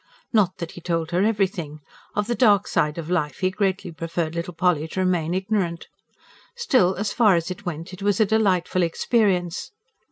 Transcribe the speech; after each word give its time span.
Not 0.33 0.57
that 0.57 0.71
he 0.71 0.81
told 0.81 1.11
her 1.11 1.21
everything; 1.21 1.79
of 2.15 2.25
the 2.25 2.33
dark 2.33 2.65
side 2.67 2.97
of 2.97 3.11
life 3.11 3.37
he 3.41 3.51
greatly 3.51 3.91
preferred 3.91 4.33
little 4.33 4.55
Polly 4.55 4.87
to 4.87 5.01
remain 5.01 5.35
ignorant. 5.35 5.89
Still, 6.55 6.95
as 6.95 7.13
far 7.13 7.35
as 7.35 7.51
it 7.51 7.67
went, 7.67 7.93
it 7.93 8.01
was 8.01 8.19
a 8.19 8.25
delightful 8.25 8.81
experience. 8.81 9.69